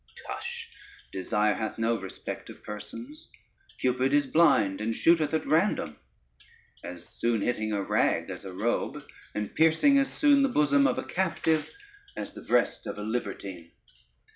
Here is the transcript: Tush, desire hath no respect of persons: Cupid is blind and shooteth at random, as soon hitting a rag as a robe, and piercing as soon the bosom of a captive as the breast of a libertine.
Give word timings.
Tush, 0.15 0.67
desire 1.11 1.53
hath 1.53 1.77
no 1.77 1.95
respect 1.99 2.49
of 2.49 2.63
persons: 2.63 3.29
Cupid 3.79 4.15
is 4.15 4.25
blind 4.25 4.81
and 4.81 4.95
shooteth 4.95 5.31
at 5.31 5.45
random, 5.45 5.95
as 6.83 7.07
soon 7.07 7.39
hitting 7.41 7.71
a 7.71 7.83
rag 7.83 8.31
as 8.31 8.43
a 8.43 8.51
robe, 8.51 9.03
and 9.35 9.53
piercing 9.53 9.99
as 9.99 10.11
soon 10.11 10.41
the 10.41 10.49
bosom 10.49 10.87
of 10.87 10.97
a 10.97 11.03
captive 11.03 11.69
as 12.17 12.33
the 12.33 12.41
breast 12.41 12.87
of 12.87 12.97
a 12.97 13.03
libertine. 13.03 13.73